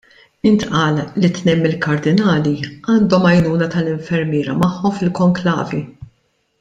Intqal 0.51 0.95
li 1.25 1.29
tnejn 1.35 1.61
mill-kardinali 1.65 2.53
għandhom 2.63 3.29
għajnuna 3.33 3.69
tal-infermiera 3.75 4.57
magħhom 4.65 4.97
fil-konklavi. 4.99 5.83